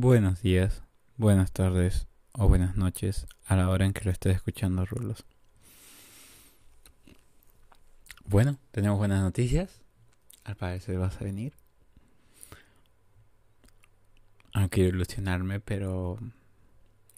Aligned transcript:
Buenos 0.00 0.42
días, 0.42 0.84
buenas 1.16 1.50
tardes 1.50 2.06
o 2.30 2.46
buenas 2.46 2.76
noches 2.76 3.26
a 3.46 3.56
la 3.56 3.68
hora 3.68 3.84
en 3.84 3.92
que 3.92 4.04
lo 4.04 4.12
estés 4.12 4.36
escuchando, 4.36 4.86
Rulos. 4.86 5.24
Bueno, 8.24 8.58
tenemos 8.70 8.96
buenas 8.96 9.20
noticias. 9.20 9.80
Al 10.44 10.54
parecer 10.54 10.96
vas 11.00 11.20
a 11.20 11.24
venir. 11.24 11.52
No 14.54 14.70
quiero 14.70 14.90
ilusionarme, 14.90 15.58
pero 15.58 16.16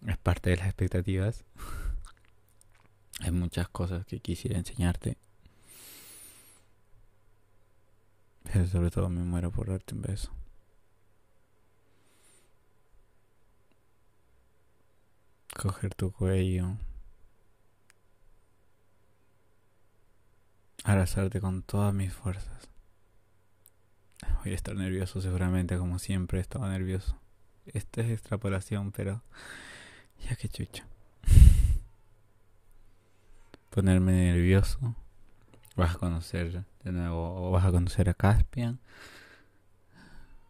es 0.07 0.17
parte 0.17 0.49
de 0.49 0.57
las 0.57 0.69
expectativas. 0.69 1.45
Hay 3.21 3.31
muchas 3.31 3.69
cosas 3.69 4.07
que 4.07 4.21
quisiera 4.21 4.57
enseñarte. 4.57 5.19
Pero 8.45 8.67
sobre 8.67 8.91
todo 8.91 9.11
me 9.11 9.23
muero 9.23 9.51
por 9.51 9.69
darte 9.69 9.95
un 9.95 10.01
beso. 10.01 10.40
Coger 15.61 15.95
tu 15.95 16.11
cuello. 16.11 16.79
Abrazarte 20.85 21.39
con 21.39 21.63
todas 21.63 21.93
mis 21.93 22.15
fuerzas. 22.15 22.71
Voy 24.43 24.53
a 24.53 24.55
estar 24.55 24.75
nervioso 24.75 25.21
seguramente, 25.21 25.77
como 25.77 25.99
siempre 25.99 26.41
estaba 26.41 26.71
nervioso. 26.71 27.21
Esta 27.67 28.01
es 28.01 28.09
extrapolación, 28.09 28.91
pero 28.91 29.23
ya 30.27 30.35
que 30.35 30.49
chucha. 30.49 30.87
Ponerme 33.69 34.13
nervioso. 34.13 34.97
Vas 35.77 35.97
a 35.97 35.99
conocer 35.99 36.65
de 36.85 36.93
nuevo, 36.93 37.49
o 37.49 37.51
vas 37.51 37.67
a 37.67 37.71
conocer 37.71 38.09
a 38.09 38.15
Caspian. 38.15 38.81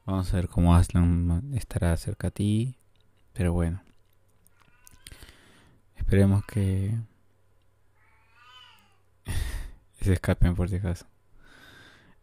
Vamos 0.06 0.32
a 0.32 0.36
ver 0.36 0.48
cómo 0.48 0.76
Aslan 0.76 1.52
estará 1.56 1.96
cerca 1.96 2.28
a 2.28 2.30
ti. 2.30 2.76
Pero 3.32 3.52
bueno. 3.52 3.89
Esperemos 6.10 6.44
que 6.44 6.92
se 10.00 10.12
escapen 10.12 10.56
por 10.56 10.68
si 10.68 10.74
acaso. 10.74 11.06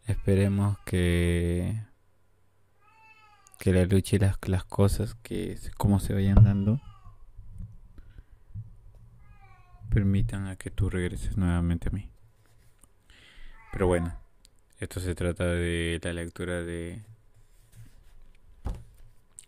Esperemos 0.05 0.77
que 0.79 1.85
que 3.57 3.71
la 3.71 3.85
lucha 3.85 4.17
y 4.17 4.19
las, 4.19 4.37
las 4.45 4.65
cosas 4.65 5.15
que 5.23 5.57
como 5.77 6.01
se 6.01 6.13
vayan 6.13 6.43
dando 6.43 6.81
permitan 9.89 10.47
a 10.47 10.57
que 10.57 10.69
tú 10.69 10.89
regreses 10.89 11.37
nuevamente 11.37 11.87
a 11.87 11.91
mí. 11.93 12.09
Pero 13.71 13.87
bueno, 13.87 14.19
esto 14.79 14.99
se 14.99 15.15
trata 15.15 15.45
de 15.45 15.97
la 16.03 16.11
lectura 16.11 16.61
de 16.61 17.05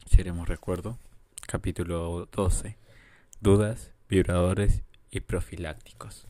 Seremos 0.05 0.47
Recuerdo, 0.47 0.97
capítulo 1.45 2.25
12, 2.31 2.77
Dudas, 3.41 3.91
Vibradores 4.09 4.81
y 5.11 5.19
Profilácticos. 5.19 6.25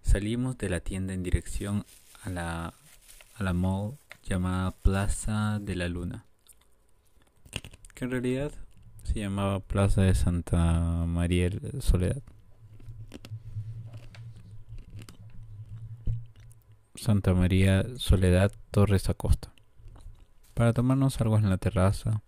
Salimos 0.00 0.56
de 0.56 0.70
la 0.70 0.80
tienda 0.80 1.12
en 1.12 1.22
dirección 1.22 1.84
a 2.22 2.30
la, 2.30 2.74
a 3.34 3.42
la 3.42 3.52
mall 3.52 3.98
llamada 4.22 4.70
Plaza 4.70 5.58
de 5.60 5.76
la 5.76 5.86
Luna, 5.86 6.24
que 7.94 8.06
en 8.06 8.10
realidad 8.10 8.52
se 9.02 9.20
llamaba 9.20 9.60
Plaza 9.60 10.00
de 10.00 10.14
Santa 10.14 11.04
María 11.06 11.50
Soledad. 11.80 12.22
Santa 16.94 17.34
María 17.34 17.84
Soledad 17.98 18.50
Torres 18.70 19.10
Acosta, 19.10 19.52
para 20.54 20.72
tomarnos 20.72 21.20
algo 21.20 21.36
en 21.36 21.50
la 21.50 21.58
terraza 21.58 22.22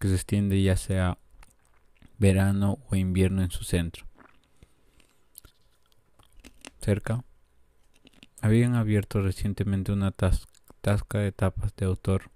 que 0.00 0.08
se 0.08 0.14
extiende 0.14 0.60
ya 0.60 0.76
sea 0.76 1.18
verano 2.18 2.78
o 2.88 2.96
invierno 2.96 3.42
en 3.42 3.50
su 3.50 3.64
centro. 3.64 4.06
Cerca 6.80 7.24
habían 8.40 8.74
abierto 8.74 9.22
recientemente 9.22 9.90
una 9.90 10.10
tasca 10.10 11.18
de 11.18 11.32
tapas 11.32 11.74
de 11.76 11.86
autor, 11.86 12.30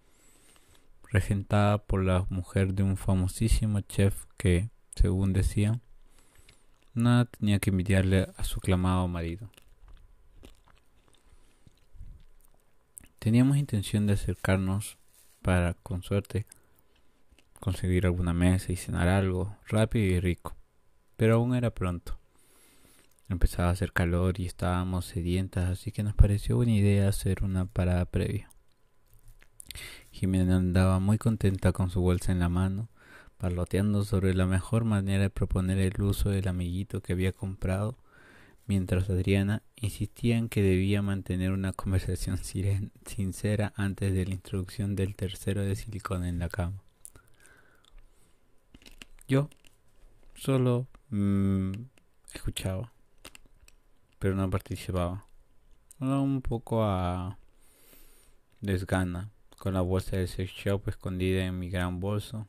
regentada 1.10 1.78
por 1.78 2.02
la 2.02 2.26
mujer 2.30 2.74
de 2.74 2.82
un 2.82 2.96
famosísimo 2.96 3.80
chef 3.80 4.24
que, 4.38 4.70
según 4.94 5.32
decía, 5.32 5.80
nada 6.94 7.26
tenía 7.26 7.58
que 7.58 7.70
envidiarle 7.70 8.28
a 8.36 8.44
su 8.44 8.60
clamado 8.60 9.06
marido. 9.06 9.50
Teníamos 13.18 13.56
intención 13.56 14.06
de 14.06 14.14
acercarnos 14.14 14.96
para, 15.42 15.74
con 15.74 16.02
suerte, 16.02 16.46
conseguir 17.58 18.06
alguna 18.06 18.32
mesa 18.32 18.72
y 18.72 18.76
cenar 18.76 19.08
algo 19.08 19.56
rápido 19.66 20.06
y 20.06 20.20
rico, 20.20 20.56
pero 21.16 21.36
aún 21.36 21.54
era 21.54 21.70
pronto. 21.70 22.18
Empezaba 23.28 23.68
a 23.68 23.72
hacer 23.72 23.92
calor 23.92 24.40
y 24.40 24.46
estábamos 24.46 25.04
sedientas, 25.04 25.68
así 25.68 25.92
que 25.92 26.02
nos 26.02 26.14
pareció 26.14 26.56
buena 26.56 26.72
idea 26.72 27.08
hacer 27.08 27.44
una 27.44 27.66
parada 27.66 28.06
previa. 28.06 28.48
Jimena 30.10 30.56
andaba 30.56 30.98
muy 30.98 31.18
contenta 31.18 31.72
con 31.72 31.90
su 31.90 32.00
bolsa 32.00 32.32
en 32.32 32.38
la 32.38 32.48
mano, 32.48 32.88
parloteando 33.36 34.04
sobre 34.04 34.34
la 34.34 34.46
mejor 34.46 34.84
manera 34.84 35.24
de 35.24 35.30
proponer 35.30 35.78
el 35.78 36.00
uso 36.02 36.30
del 36.30 36.48
amiguito 36.48 37.02
que 37.02 37.12
había 37.12 37.32
comprado, 37.32 37.98
mientras 38.66 39.10
Adriana 39.10 39.62
insistía 39.76 40.38
en 40.38 40.48
que 40.48 40.62
debía 40.62 41.02
mantener 41.02 41.52
una 41.52 41.72
conversación 41.72 42.38
sincera 42.38 43.72
antes 43.76 44.14
de 44.14 44.26
la 44.26 44.34
introducción 44.34 44.96
del 44.96 45.14
tercero 45.14 45.62
de 45.62 45.76
silicona 45.76 46.28
en 46.28 46.38
la 46.38 46.48
cama. 46.48 46.82
Yo 49.28 49.48
solo 50.34 50.86
mm, 51.10 51.72
escuchaba 52.32 52.90
pero 54.18 54.34
no 54.34 54.50
participaba. 54.50 55.24
un 56.00 56.42
poco 56.42 56.84
a 56.84 57.38
desgana, 58.60 59.30
con 59.58 59.74
la 59.74 59.80
bolsa 59.80 60.16
de 60.16 60.26
sex 60.26 60.50
shop 60.52 60.88
escondida 60.88 61.44
en 61.44 61.58
mi 61.58 61.70
gran 61.70 62.00
bolso. 62.00 62.46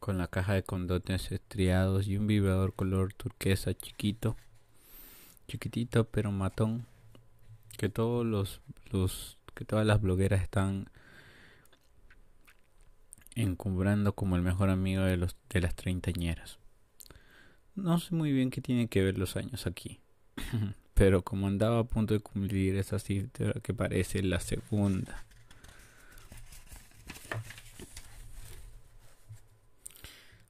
Con 0.00 0.16
la 0.18 0.28
caja 0.28 0.54
de 0.54 0.62
condones 0.62 1.30
estriados 1.32 2.06
y 2.06 2.16
un 2.16 2.26
vibrador 2.26 2.72
color 2.74 3.12
turquesa 3.12 3.74
chiquito, 3.74 4.36
chiquitito 5.48 6.04
pero 6.04 6.32
matón, 6.32 6.86
que 7.76 7.90
todos 7.90 8.24
los, 8.24 8.62
los 8.90 9.36
que 9.54 9.66
todas 9.66 9.84
las 9.86 10.00
blogueras 10.00 10.40
están 10.42 10.88
encumbrando 13.42 14.14
como 14.14 14.36
el 14.36 14.42
mejor 14.42 14.70
amigo 14.70 15.02
de, 15.02 15.16
los, 15.16 15.36
de 15.48 15.60
las 15.60 15.74
treintañeras. 15.74 16.58
No 17.74 17.98
sé 18.00 18.14
muy 18.14 18.32
bien 18.32 18.50
qué 18.50 18.60
tienen 18.60 18.88
que 18.88 19.02
ver 19.02 19.18
los 19.18 19.36
años 19.36 19.66
aquí, 19.66 20.00
pero 20.94 21.22
como 21.22 21.46
andaba 21.46 21.78
a 21.78 21.84
punto 21.84 22.14
de 22.14 22.20
cumplir 22.20 22.76
esa 22.76 22.98
cifra 22.98 23.52
que 23.62 23.72
parece 23.72 24.22
la 24.22 24.40
segunda. 24.40 25.24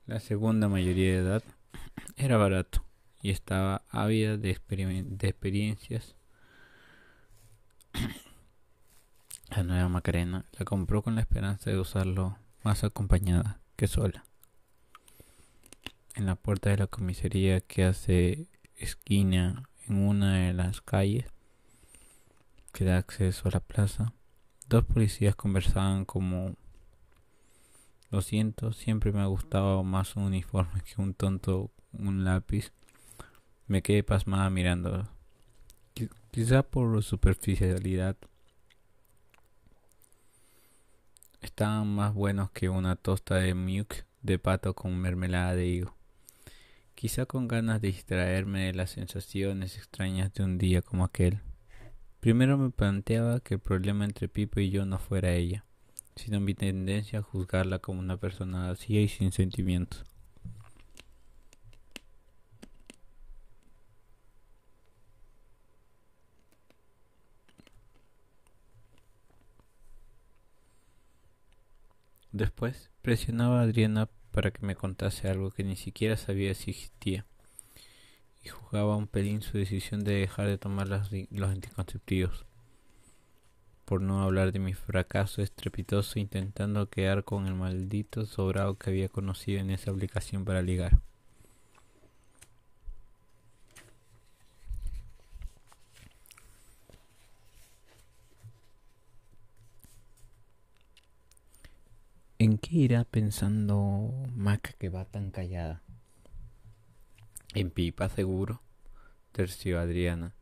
La 0.07 0.21
segunda 0.21 0.69
mayoría 0.69 1.13
de 1.13 1.19
edad 1.19 1.43
era 2.17 2.39
barato 2.39 2.83
y 3.21 3.31
estaba 3.31 3.83
ávida 3.91 4.39
de 4.39 4.51
experiencias. 4.51 6.15
La 9.51 9.63
nueva 9.65 9.89
Macarena 9.89 10.47
la 10.59 10.65
compró 10.65 11.03
con 11.03 11.15
la 11.15 11.21
esperanza 11.21 11.71
de 11.71 11.79
usarlo 11.79 12.39
más 12.69 12.85
acompañada 12.85 13.63
que 13.77 13.87
sola. 13.87 14.27
En 16.15 16.27
la 16.27 16.35
puerta 16.35 16.69
de 16.69 16.77
la 16.77 16.87
comisaría 16.87 17.63
que 17.63 17.85
hace 17.85 18.47
esquina 18.77 19.71
en 19.87 19.97
una 20.07 20.37
de 20.37 20.53
las 20.53 20.83
calles 20.83 21.25
que 22.75 22.85
da 22.85 22.99
acceso 22.99 23.49
a 23.49 23.53
la 23.53 23.61
plaza, 23.61 24.13
dos 24.69 24.85
policías 24.85 25.35
conversaban 25.35 26.05
como 26.05 26.57
lo 28.11 28.21
siento, 28.21 28.75
siempre 28.75 29.13
me 29.13 29.21
ha 29.23 29.27
gustado 29.27 29.83
más 29.83 30.15
un 30.17 30.25
uniforme 30.25 30.83
que 30.83 31.01
un 31.01 31.15
tonto 31.15 31.71
un 31.93 32.23
lápiz. 32.23 32.71
Me 33.67 33.81
quedé 33.81 34.03
pasmada 34.03 34.51
mirando. 34.51 35.09
Quizá 36.31 36.63
por 36.65 37.03
superficialidad 37.03 38.19
estaban 41.49 41.89
más 41.95 42.13
buenos 42.13 42.51
que 42.51 42.69
una 42.69 42.95
tosta 42.95 43.37
de 43.37 43.55
muke 43.55 44.05
de 44.23 44.39
pato 44.39 44.75
con 44.75 44.97
mermelada 44.99 45.55
de 45.55 45.67
higo. 45.67 45.97
Quizá 46.95 47.25
con 47.25 47.49
ganas 47.49 47.81
de 47.81 47.89
distraerme 47.89 48.67
de 48.67 48.75
las 48.75 48.91
sensaciones 48.91 49.77
extrañas 49.77 50.33
de 50.35 50.45
un 50.45 50.59
día 50.59 50.83
como 50.83 51.05
aquel. 51.05 51.41
Primero 52.21 52.59
me 52.59 52.71
planteaba 52.71 53.41
que 53.41 53.55
el 53.55 53.61
problema 53.61 54.05
entre 54.05 54.29
Pipo 54.29 54.61
y 54.61 54.71
yo 54.71 54.85
no 54.85 54.99
fuera 54.99 55.33
ella, 55.33 55.65
sino 56.17 56.39
mi 56.39 56.55
tendencia 56.55 57.21
a 57.21 57.23
juzgarla 57.23 57.79
como 57.79 58.01
una 58.01 58.19
persona 58.19 58.69
vacía 58.69 59.01
y 59.01 59.09
sin 59.09 59.33
sentimientos. 59.33 60.05
Después 72.39 72.93
presionaba 73.03 73.59
a 73.59 73.63
Adriana 73.65 74.09
para 74.31 74.53
que 74.53 74.65
me 74.65 74.77
contase 74.77 75.29
algo 75.29 75.51
que 75.51 75.65
ni 75.65 75.75
siquiera 75.75 76.17
sabía 76.17 76.55
si 76.55 76.71
existía 76.71 77.27
y 78.45 78.49
jugaba 78.49 78.95
un 78.95 79.09
pelín 79.09 79.43
su 79.43 79.59
decisión 79.59 80.05
de 80.05 80.21
dejar 80.21 80.47
de 80.47 80.57
tomar 80.57 80.87
los 80.87 81.51
anticonceptivos 81.51 82.47
por 83.85 84.03
no 84.03 84.23
hablar 84.23 84.53
de 84.53 84.61
mi 84.61 84.73
fracaso 84.73 85.43
estrepitoso 85.43 86.21
intentando 86.21 86.89
quedar 86.89 87.25
con 87.25 87.49
el 87.49 87.55
maldito 87.55 88.25
sobrado 88.25 88.79
que 88.79 88.91
había 88.91 89.09
conocido 89.09 89.59
en 89.59 89.71
esa 89.71 89.91
aplicación 89.91 90.45
para 90.45 90.63
ligar. 90.63 91.01
¿En 102.41 102.57
qué 102.59 102.77
irá 102.77 103.03
pensando 103.03 104.13
Maca 104.33 104.71
que 104.79 104.91
va 104.91 105.05
tan 105.05 105.33
callada? 105.33 105.83
En 107.53 107.73
pipa 107.73 108.09
seguro, 108.09 108.63
terció 109.33 109.81
Adriana. 109.81 110.37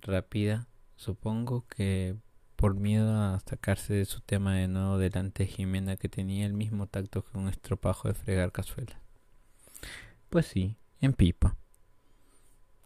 Rápida, 0.00 0.68
supongo 0.96 1.66
que 1.66 2.16
por 2.56 2.76
miedo 2.76 3.12
a 3.14 3.40
sacarse 3.40 3.92
de 3.92 4.06
su 4.06 4.22
tema 4.22 4.54
de 4.54 4.68
nuevo 4.68 4.96
delante 4.96 5.42
de 5.42 5.50
Jimena 5.50 5.98
que 5.98 6.08
tenía 6.08 6.46
el 6.46 6.54
mismo 6.54 6.86
tacto 6.86 7.22
que 7.22 7.36
un 7.36 7.50
estropajo 7.50 8.08
de 8.08 8.14
fregar 8.14 8.50
cazuelas. 8.50 8.98
Pues 10.30 10.46
sí, 10.46 10.76
en 11.02 11.12
pipa. 11.12 11.58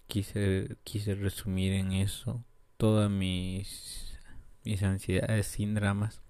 Quise, 0.09 0.79
quise 0.83 1.15
resumir 1.15 1.75
en 1.75 1.93
eso 1.93 2.45
todas 2.77 3.09
mis, 3.09 4.19
mis 4.65 4.83
ansiedades 4.83 5.47
sin 5.47 5.77
dramas 5.77 6.23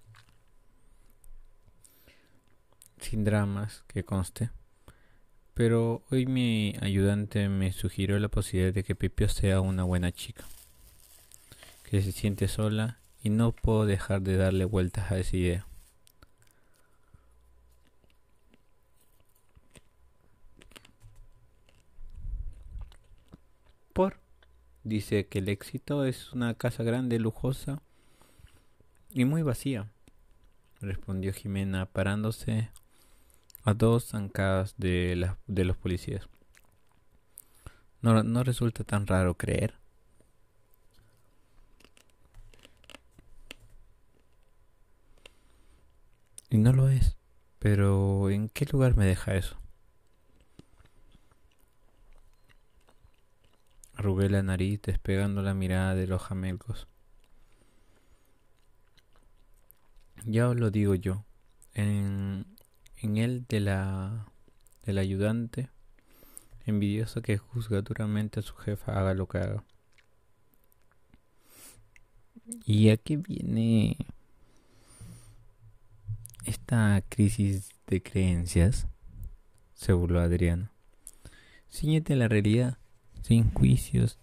sin 3.03 3.23
dramas, 3.23 3.83
que 3.87 4.03
conste. 4.03 4.49
Pero 5.53 6.03
hoy 6.09 6.25
mi 6.25 6.75
ayudante 6.81 7.47
me 7.49 7.71
sugirió 7.71 8.17
la 8.17 8.29
posibilidad 8.29 8.73
de 8.73 8.83
que 8.83 8.95
Pipio 8.95 9.29
sea 9.29 9.61
una 9.61 9.83
buena 9.83 10.11
chica, 10.11 10.45
que 11.83 12.01
se 12.01 12.11
siente 12.11 12.47
sola 12.47 12.97
y 13.21 13.29
no 13.29 13.51
puedo 13.51 13.85
dejar 13.85 14.21
de 14.21 14.37
darle 14.37 14.65
vueltas 14.65 15.11
a 15.11 15.19
esa 15.19 15.37
idea. 15.37 15.67
Por 23.93 24.17
dice 24.83 25.27
que 25.27 25.39
el 25.39 25.49
éxito 25.49 26.03
es 26.03 26.33
una 26.33 26.55
casa 26.55 26.83
grande, 26.83 27.19
lujosa 27.19 27.81
y 29.11 29.25
muy 29.25 29.43
vacía, 29.43 29.87
respondió 30.81 31.31
Jimena 31.31 31.85
parándose 31.85 32.71
a 33.63 33.73
dos 33.73 34.05
zancadas 34.05 34.75
de, 34.77 35.31
de 35.47 35.65
los 35.65 35.77
policías. 35.77 36.27
No, 38.01 38.21
no 38.23 38.43
resulta 38.43 38.83
tan 38.83 39.07
raro 39.07 39.35
creer. 39.35 39.75
Y 46.49 46.57
no 46.57 46.73
lo 46.73 46.89
es. 46.89 47.17
Pero 47.59 48.29
¿en 48.29 48.49
qué 48.49 48.65
lugar 48.65 48.97
me 48.97 49.05
deja 49.05 49.35
eso? 49.35 49.57
Arrugué 53.95 54.29
la 54.29 54.43
nariz 54.43 54.81
despegando 54.81 55.41
la 55.41 55.53
mirada 55.53 55.95
de 55.95 56.07
los 56.07 56.21
jamelgos. 56.21 56.87
Ya 60.25 60.49
os 60.49 60.57
lo 60.57 60.71
digo 60.71 60.93
yo. 60.95 61.25
En, 61.73 62.45
en 63.03 63.17
él 63.17 63.45
de 63.47 63.59
la 63.59 64.25
del 64.85 64.97
ayudante 64.97 65.69
envidioso 66.65 67.21
que 67.21 67.37
juzga 67.37 67.81
duramente 67.81 68.39
a 68.39 68.43
su 68.43 68.55
jefa 68.55 68.97
haga 68.99 69.13
lo 69.13 69.27
que 69.27 69.37
haga. 69.37 69.63
Y 72.65 72.89
aquí 72.89 73.17
viene 73.17 73.97
esta 76.45 77.01
crisis 77.07 77.69
de 77.87 78.01
creencias, 78.01 78.87
se 79.73 79.93
burló 79.93 80.19
Adriano. 80.19 80.69
Síñete 81.69 82.15
la 82.15 82.27
realidad, 82.27 82.77
sin 83.21 83.51
juicios. 83.51 84.19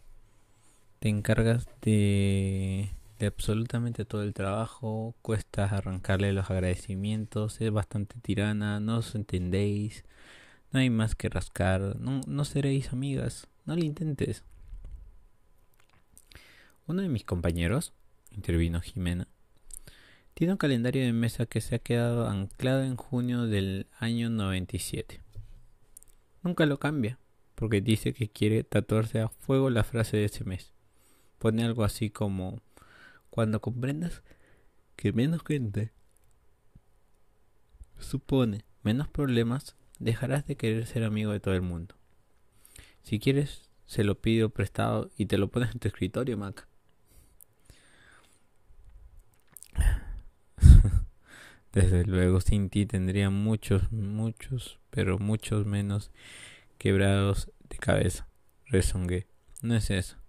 Te 0.99 1.09
encargas 1.09 1.67
de 1.81 2.91
de 3.21 3.27
absolutamente 3.27 4.07
todo 4.07 4.23
el 4.23 4.33
trabajo, 4.33 5.15
cuesta 5.21 5.65
arrancarle 5.65 6.33
los 6.33 6.51
agradecimientos, 6.51 7.61
es 7.61 7.71
bastante 7.71 8.19
tirana, 8.19 8.81
no 8.81 8.97
os 8.99 9.15
entendéis, 9.15 10.05
no 10.73 10.81
hay 10.81 10.89
más 10.89 11.15
que 11.15 11.29
rascar, 11.29 11.97
no, 12.01 12.23
no 12.27 12.45
seréis 12.47 12.93
amigas, 12.93 13.47
no 13.67 13.77
lo 13.77 13.85
intentes. 13.85 14.43
Uno 16.87 17.03
de 17.03 17.09
mis 17.11 17.25
compañeros, 17.25 17.93
intervino 18.31 18.81
Jimena, 18.81 19.29
tiene 20.33 20.55
un 20.55 20.59
calendario 20.59 21.05
de 21.05 21.13
mesa 21.13 21.45
que 21.45 21.61
se 21.61 21.75
ha 21.75 21.79
quedado 21.79 22.27
anclado 22.27 22.83
en 22.83 22.97
junio 22.97 23.47
del 23.47 23.87
año 23.99 24.31
97. 24.31 25.21
Nunca 26.43 26.65
lo 26.65 26.79
cambia, 26.79 27.19
porque 27.55 27.83
dice 27.83 28.15
que 28.15 28.31
quiere 28.31 28.65
tatuarse 28.65 29.21
a 29.21 29.29
fuego 29.29 29.69
la 29.69 29.85
frase 29.85 30.17
de 30.17 30.25
ese 30.25 30.45
mes. 30.45 30.73
Pone 31.39 31.63
algo 31.65 31.85
así 31.85 32.09
como 32.09 32.63
cuando 33.31 33.61
comprendas 33.61 34.23
que 34.97 35.13
menos 35.13 35.43
gente 35.47 35.93
supone 37.99 38.65
menos 38.83 39.09
problemas, 39.09 39.77
dejarás 39.99 40.47
de 40.47 40.57
querer 40.57 40.87
ser 40.87 41.05
amigo 41.05 41.33
de 41.33 41.41
todo 41.41 41.55
el 41.55 41.63
mundo. 41.63 41.95
Si 43.03 43.19
quieres, 43.19 43.69
se 43.87 44.05
lo 44.05 44.21
pido 44.21 44.51
prestado 44.51 45.11
y 45.17 45.27
te 45.27 45.39
lo 45.39 45.49
pones 45.49 45.73
en 45.73 45.79
tu 45.79 45.89
escritorio, 45.89 46.37
Mac. 46.37 46.67
Desde 51.73 52.05
luego, 52.05 52.41
sin 52.41 52.69
ti 52.71 52.87
tendría 52.87 53.31
muchos, 53.31 53.93
muchos, 53.93 54.79
pero 54.91 55.19
muchos 55.19 55.67
menos 55.67 56.11
quebrados 56.79 57.51
de 57.69 57.79
cabeza. 57.79 58.27
Rezongué. 58.67 59.27
No 59.63 59.75
es 59.75 59.91
eso 59.91 60.20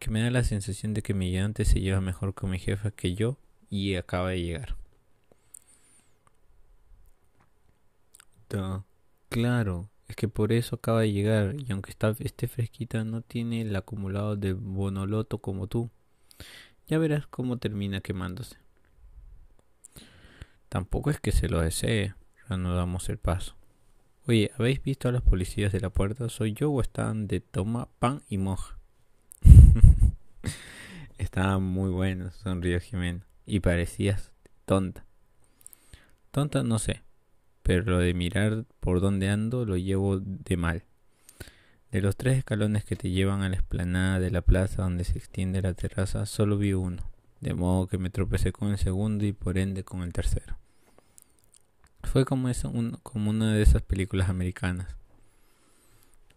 que 0.00 0.10
me 0.10 0.22
da 0.22 0.30
la 0.30 0.42
sensación 0.42 0.94
de 0.94 1.02
que 1.02 1.14
mi 1.14 1.28
ayudante 1.28 1.64
se 1.64 1.80
lleva 1.80 2.00
mejor 2.00 2.34
con 2.34 2.50
mi 2.50 2.58
jefa 2.58 2.90
que 2.90 3.14
yo 3.14 3.38
y 3.68 3.94
acaba 3.94 4.30
de 4.30 4.42
llegar. 4.42 4.76
Claro, 9.28 9.90
es 10.08 10.16
que 10.16 10.26
por 10.26 10.52
eso 10.52 10.76
acaba 10.76 11.02
de 11.02 11.12
llegar 11.12 11.54
y 11.56 11.70
aunque 11.70 11.90
está, 11.90 12.16
esté 12.18 12.48
fresquita 12.48 13.04
no 13.04 13.20
tiene 13.22 13.60
el 13.60 13.76
acumulado 13.76 14.36
de 14.36 14.54
bonoloto 14.54 15.38
como 15.38 15.68
tú. 15.68 15.90
Ya 16.88 16.98
verás 16.98 17.28
cómo 17.28 17.58
termina 17.58 18.00
quemándose. 18.00 18.56
Tampoco 20.68 21.10
es 21.10 21.20
que 21.20 21.30
se 21.30 21.48
lo 21.48 21.60
desee, 21.60 22.14
reanudamos 22.48 23.08
el 23.08 23.18
paso. 23.18 23.54
Oye, 24.26 24.50
¿habéis 24.58 24.82
visto 24.82 25.08
a 25.08 25.12
los 25.12 25.22
policías 25.22 25.72
de 25.72 25.80
la 25.80 25.90
puerta? 25.90 26.28
¿Soy 26.28 26.54
yo 26.54 26.70
o 26.70 26.80
están 26.80 27.28
de 27.28 27.40
toma 27.40 27.88
pan 28.00 28.22
y 28.28 28.38
moja? 28.38 28.79
Estaba 31.18 31.58
muy 31.58 31.90
bueno, 31.90 32.30
sonrió 32.30 32.80
Jimena. 32.80 33.26
Y 33.46 33.60
parecías 33.60 34.32
tonta. 34.64 35.04
Tonta 36.30 36.62
no 36.62 36.78
sé, 36.78 37.02
pero 37.62 37.84
lo 37.84 37.98
de 37.98 38.14
mirar 38.14 38.64
por 38.78 39.00
dónde 39.00 39.28
ando 39.28 39.64
lo 39.64 39.76
llevo 39.76 40.20
de 40.20 40.56
mal. 40.56 40.84
De 41.90 42.00
los 42.00 42.16
tres 42.16 42.38
escalones 42.38 42.84
que 42.84 42.94
te 42.94 43.10
llevan 43.10 43.42
a 43.42 43.48
la 43.48 43.56
explanada 43.56 44.20
de 44.20 44.30
la 44.30 44.42
plaza 44.42 44.82
donde 44.82 45.02
se 45.04 45.18
extiende 45.18 45.60
la 45.60 45.74
terraza, 45.74 46.24
solo 46.24 46.56
vi 46.56 46.72
uno, 46.72 47.10
de 47.40 47.54
modo 47.54 47.88
que 47.88 47.98
me 47.98 48.10
tropecé 48.10 48.52
con 48.52 48.68
el 48.70 48.78
segundo 48.78 49.26
y 49.26 49.32
por 49.32 49.58
ende 49.58 49.82
con 49.82 50.02
el 50.02 50.12
tercero. 50.12 50.56
Fue 52.04 52.24
como, 52.24 52.48
eso, 52.48 52.72
como 53.02 53.30
una 53.30 53.52
de 53.52 53.62
esas 53.62 53.82
películas 53.82 54.28
americanas. 54.28 54.96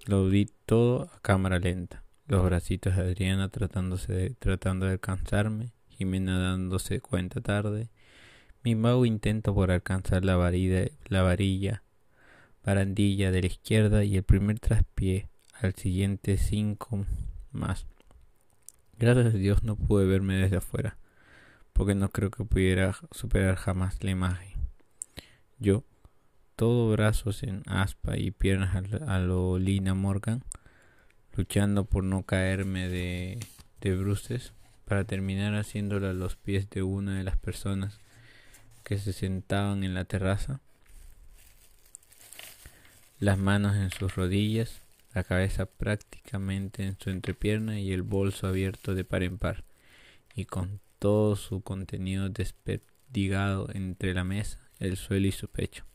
Lo 0.06 0.28
vi 0.28 0.50
todo 0.66 1.04
a 1.04 1.20
cámara 1.22 1.60
lenta 1.60 2.03
los 2.28 2.44
bracitos 2.44 2.96
de 2.96 3.02
Adriana 3.02 3.50
de, 3.50 4.36
tratando 4.40 4.86
de 4.86 4.92
alcanzarme, 4.94 5.72
Jimena 5.90 6.40
dándose 6.40 7.02
cuenta 7.02 7.42
tarde, 7.42 7.90
mi 8.64 8.76
vago 8.76 9.06
intento 9.06 9.54
por 9.54 9.72
alcanzar 9.72 10.24
la 10.24 10.38
varilla, 10.38 10.88
la 11.08 11.22
varilla, 11.22 11.84
barandilla 12.64 13.32
de 13.32 13.42
la 13.42 13.48
izquierda 13.48 14.04
y 14.04 14.16
el 14.16 14.24
primer 14.24 14.60
traspié 14.60 15.28
al 15.60 15.76
siguiente 15.76 16.38
cinco 16.38 17.06
más. 17.52 17.86
Gracias 18.98 19.34
a 19.34 19.38
Dios 19.38 19.64
no 19.64 19.76
pude 19.76 20.06
verme 20.06 20.36
desde 20.36 20.58
afuera, 20.58 20.98
porque 21.74 21.94
no 21.94 22.10
creo 22.10 22.32
que 22.32 22.46
pudiera 22.46 22.96
superar 23.12 23.56
jamás 23.56 24.02
la 24.04 24.12
imagen. 24.12 24.54
Yo, 25.60 25.84
todo 26.56 26.92
brazos 26.92 27.44
en 27.44 27.64
aspa 27.66 28.18
y 28.18 28.32
piernas 28.32 28.76
a, 28.76 29.16
a 29.16 29.20
lo 29.20 29.60
Lina 29.60 29.94
Morgan, 29.94 30.44
luchando 31.36 31.86
por 31.86 32.04
no 32.04 32.24
caerme 32.24 32.90
de, 32.90 33.40
de 33.82 33.96
bruces 33.96 34.54
para 34.86 35.04
terminar 35.04 35.56
haciéndolo 35.56 36.10
a 36.10 36.14
los 36.14 36.36
pies 36.36 36.70
de 36.70 36.84
una 36.84 37.18
de 37.18 37.24
las 37.24 37.38
personas 37.38 38.00
que 38.84 38.98
se 38.98 39.14
sentaban 39.14 39.84
en 39.84 39.94
la 39.94 40.06
terraza, 40.06 40.60
las 43.20 43.38
manos 43.38 43.76
en 43.76 43.90
sus 43.90 44.16
rodillas, 44.16 44.82
la 45.14 45.24
cabeza 45.24 45.66
prácticamente 45.66 46.84
en 46.84 46.98
su 47.00 47.10
entrepierna 47.10 47.80
y 47.80 47.94
el 47.94 48.02
bolso 48.02 48.48
abierto 48.48 48.96
de 48.96 49.06
par 49.06 49.24
en 49.24 49.38
par, 49.38 49.64
y 50.36 50.46
con 50.46 50.82
todo 51.00 51.36
su 51.36 51.62
contenido 51.62 52.30
desperdigado 52.30 53.70
entre 53.74 54.14
la 54.14 54.24
mesa, 54.24 54.60
el 54.80 54.98
suelo 54.98 55.28
y 55.28 55.32
su 55.32 55.48
pecho. 55.48 55.86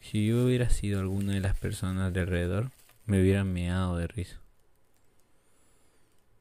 Si 0.00 0.26
yo 0.26 0.44
hubiera 0.44 0.70
sido 0.70 1.00
alguna 1.00 1.34
de 1.34 1.40
las 1.40 1.56
personas 1.58 2.12
de 2.12 2.20
alrededor, 2.20 2.70
me 3.06 3.20
hubieran 3.20 3.52
meado 3.52 3.96
de 3.96 4.08
risa. 4.08 4.40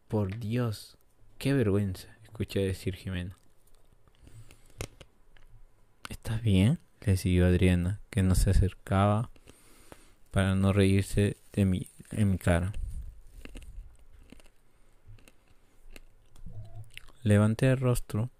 Por 0.07 0.37
Dios, 0.39 0.97
qué 1.37 1.53
vergüenza, 1.53 2.07
escuché 2.23 2.59
decir 2.59 2.95
Jimena. 2.95 3.37
¿Estás 6.09 6.41
bien? 6.41 6.79
le 7.01 7.17
siguió 7.17 7.45
Adriana, 7.45 7.99
que 8.09 8.23
no 8.23 8.33
se 8.33 8.49
acercaba 8.49 9.29
para 10.31 10.55
no 10.55 10.73
reírse 10.73 11.37
de 11.53 11.65
mí 11.65 11.87
en 12.11 12.31
mi 12.31 12.37
cara. 12.39 12.73
Levanté 17.21 17.69
el 17.69 17.77
rostro 17.77 18.31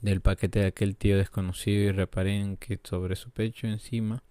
del 0.00 0.20
paquete 0.20 0.60
de 0.60 0.66
aquel 0.66 0.96
tío 0.96 1.16
desconocido 1.16 1.82
y 1.82 1.92
reparé 1.92 2.40
en 2.40 2.56
que 2.56 2.80
sobre 2.82 3.14
su 3.14 3.30
pecho 3.30 3.66
encima 3.66 4.22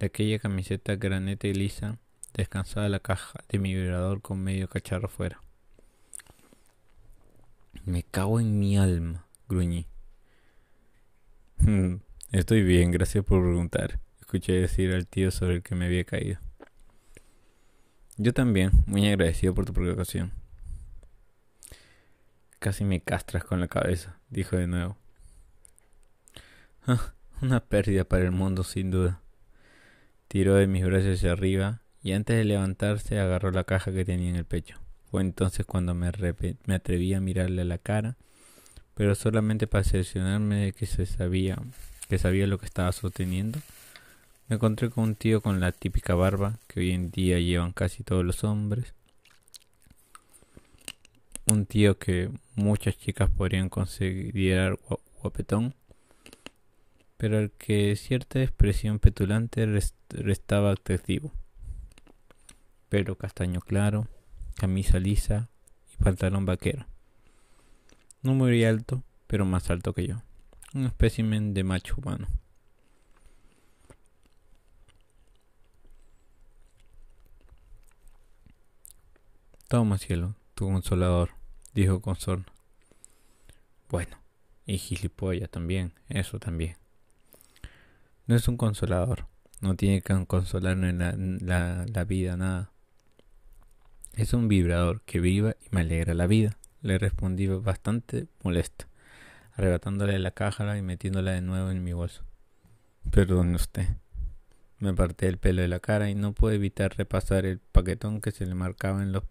de 0.00 0.06
aquella 0.06 0.38
camiseta 0.38 0.96
granete 0.96 1.48
y 1.48 1.54
lisa 1.54 1.98
descansaba 2.32 2.88
la 2.88 3.00
caja 3.00 3.44
de 3.50 3.58
mi 3.58 3.74
vibrador 3.74 4.22
con 4.22 4.42
medio 4.42 4.66
cacharro 4.66 5.08
fuera. 5.08 5.42
Me 7.84 8.02
cago 8.02 8.40
en 8.40 8.58
mi 8.58 8.78
alma, 8.78 9.26
gruñí. 9.46 9.86
Estoy 12.32 12.62
bien, 12.62 12.90
gracias 12.90 13.24
por 13.24 13.42
preguntar, 13.42 14.00
escuché 14.20 14.54
decir 14.54 14.92
al 14.94 15.06
tío 15.06 15.30
sobre 15.30 15.56
el 15.56 15.62
que 15.62 15.74
me 15.74 15.84
había 15.84 16.04
caído. 16.04 16.40
Yo 18.16 18.32
también, 18.32 18.70
muy 18.86 19.06
agradecido 19.06 19.54
por 19.54 19.66
tu 19.66 19.74
precaución. 19.74 20.32
Casi 22.58 22.84
me 22.84 23.00
castras 23.00 23.44
con 23.44 23.60
la 23.60 23.68
cabeza, 23.68 24.18
dijo 24.30 24.56
de 24.56 24.66
nuevo. 24.66 24.96
Ah, 26.86 27.12
una 27.42 27.60
pérdida 27.60 28.04
para 28.04 28.24
el 28.24 28.30
mundo, 28.30 28.64
sin 28.64 28.90
duda. 28.90 29.20
Tiró 30.30 30.54
de 30.54 30.68
mis 30.68 30.84
brazos 30.84 31.16
hacia 31.16 31.32
arriba 31.32 31.80
y 32.04 32.12
antes 32.12 32.36
de 32.36 32.44
levantarse 32.44 33.18
agarró 33.18 33.50
la 33.50 33.64
caja 33.64 33.90
que 33.90 34.04
tenía 34.04 34.30
en 34.30 34.36
el 34.36 34.44
pecho. 34.44 34.78
Fue 35.10 35.22
entonces 35.22 35.66
cuando 35.66 35.92
me, 35.92 36.06
atreví 36.06 37.14
a 37.14 37.20
mirarle 37.20 37.62
a 37.62 37.64
la 37.64 37.78
cara, 37.78 38.16
pero 38.94 39.16
solamente 39.16 39.66
para 39.66 39.82
cerciorarme 39.82 40.66
de 40.66 40.72
que 40.72 40.86
se 40.86 41.04
sabía 41.04 41.58
que 42.08 42.16
sabía 42.16 42.46
lo 42.46 42.58
que 42.58 42.66
estaba 42.66 42.92
sosteniendo. 42.92 43.58
Me 44.46 44.54
encontré 44.54 44.88
con 44.88 45.02
un 45.02 45.14
tío 45.16 45.40
con 45.40 45.58
la 45.58 45.72
típica 45.72 46.14
barba 46.14 46.60
que 46.68 46.78
hoy 46.78 46.92
en 46.92 47.10
día 47.10 47.40
llevan 47.40 47.72
casi 47.72 48.04
todos 48.04 48.24
los 48.24 48.44
hombres, 48.44 48.94
un 51.46 51.66
tío 51.66 51.98
que 51.98 52.30
muchas 52.54 52.96
chicas 52.96 53.28
podrían 53.30 53.68
considerar 53.68 54.78
guapetón, 55.20 55.74
pero 57.20 57.36
al 57.36 57.50
que 57.50 57.96
cierta 57.96 58.42
expresión 58.42 58.98
petulante 58.98 59.66
restaba 60.08 60.72
atractivo. 60.72 61.34
Pelo 62.88 63.18
castaño 63.18 63.60
claro, 63.60 64.08
camisa 64.54 64.98
lisa 64.98 65.50
y 65.92 66.02
pantalón 66.02 66.46
vaquero. 66.46 66.86
No 68.22 68.32
muy 68.32 68.64
alto, 68.64 69.04
pero 69.26 69.44
más 69.44 69.68
alto 69.68 69.92
que 69.92 70.06
yo. 70.06 70.22
Un 70.72 70.86
espécimen 70.86 71.52
de 71.52 71.62
macho 71.62 71.96
humano. 71.98 72.26
Toma 79.68 79.98
cielo, 79.98 80.36
tu 80.54 80.68
consolador 80.70 81.32
dijo 81.74 82.00
con 82.00 82.16
sorna. 82.16 82.46
Bueno, 83.90 84.16
y 84.64 84.78
gilipollas 84.78 85.50
también, 85.50 85.92
eso 86.08 86.38
también. 86.38 86.80
No 88.30 88.36
es 88.36 88.46
un 88.46 88.56
consolador, 88.56 89.26
no 89.60 89.74
tiene 89.74 90.02
que 90.02 90.24
consolarme 90.26 90.92
la, 90.92 91.84
la, 91.84 92.04
vida, 92.04 92.36
nada. 92.36 92.70
Es 94.14 94.34
un 94.34 94.46
vibrador 94.46 95.02
que 95.02 95.18
viva 95.18 95.56
y 95.60 95.66
me 95.72 95.80
alegra 95.80 96.14
la 96.14 96.28
vida, 96.28 96.56
le 96.80 96.96
respondí 96.96 97.48
bastante 97.48 98.28
molesta, 98.44 98.86
arrebatándole 99.54 100.16
la 100.20 100.30
caja 100.30 100.78
y 100.78 100.80
metiéndola 100.80 101.32
de 101.32 101.40
nuevo 101.40 101.72
en 101.72 101.82
mi 101.82 101.92
bolso. 101.92 102.22
Perdone 103.10 103.56
usted. 103.56 103.88
Me 104.78 104.90
aparté 104.90 105.26
el 105.26 105.38
pelo 105.38 105.62
de 105.62 105.66
la 105.66 105.80
cara 105.80 106.08
y 106.08 106.14
no 106.14 106.32
pude 106.32 106.54
evitar 106.54 106.96
repasar 106.96 107.46
el 107.46 107.58
paquetón 107.58 108.20
que 108.20 108.30
se 108.30 108.46
le 108.46 108.54
marcaba 108.54 109.02
en 109.02 109.10
los 109.10 109.24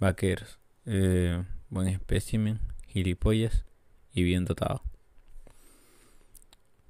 vaqueros 0.00 0.58
eh, 0.86 1.44
buen 1.68 1.86
espécimen, 1.86 2.58
gilipollas 2.88 3.64
y 4.12 4.24
bien 4.24 4.46
dotado. 4.46 4.82